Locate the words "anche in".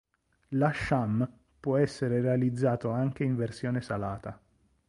2.89-3.35